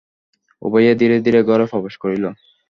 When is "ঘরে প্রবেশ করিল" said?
1.43-2.23